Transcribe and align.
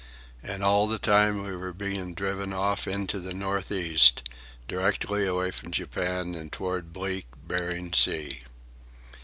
And 0.41 0.63
all 0.63 0.87
the 0.87 0.97
time 0.97 1.43
we 1.43 1.55
were 1.55 1.73
being 1.73 2.15
driven 2.15 2.53
off 2.53 2.87
into 2.87 3.19
the 3.19 3.35
north 3.35 3.71
east, 3.71 4.27
directly 4.67 5.27
away 5.27 5.51
from 5.51 5.69
Japan 5.71 6.33
and 6.33 6.51
toward 6.51 6.91
bleak 6.91 7.27
Bering 7.45 7.93
Sea. 7.93 8.41